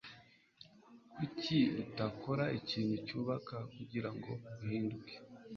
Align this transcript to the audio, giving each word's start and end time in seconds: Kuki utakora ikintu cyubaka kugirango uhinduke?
Kuki 1.15 1.59
utakora 1.83 2.43
ikintu 2.59 2.95
cyubaka 3.05 3.55
kugirango 3.75 4.31
uhinduke? 4.63 5.15